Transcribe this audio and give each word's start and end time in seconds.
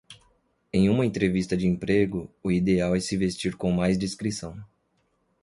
Em 0.73 0.89
uma 0.89 1.05
entrevista 1.05 1.55
de 1.55 1.67
emprego, 1.67 2.27
o 2.41 2.51
ideal 2.51 2.95
é 2.95 2.99
se 2.99 3.15
vestir 3.15 3.55
com 3.55 3.71
mais 3.71 3.99
discrição. 3.99 4.57